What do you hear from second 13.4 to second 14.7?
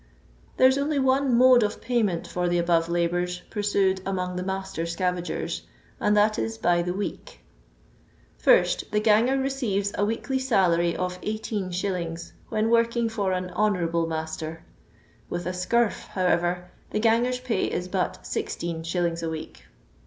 honourable" master;